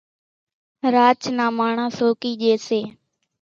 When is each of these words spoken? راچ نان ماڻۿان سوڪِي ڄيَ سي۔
راچ 0.93 1.21
نان 1.37 1.51
ماڻۿان 1.57 1.89
سوڪِي 1.97 2.31
ڄيَ 2.41 2.53
سي۔ 2.67 2.79